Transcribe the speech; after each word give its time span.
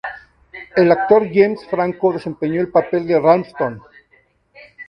El 0.75 0.91
actor 0.91 1.29
James 1.31 1.63
Franco 1.69 2.11
desempeñó 2.11 2.59
el 2.59 2.69
papel 2.71 3.05
de 3.05 3.19
Ralston. 3.19 3.83